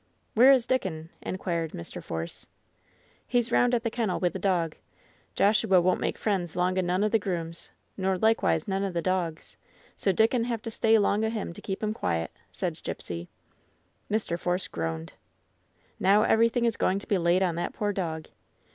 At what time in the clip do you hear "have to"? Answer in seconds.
10.45-10.71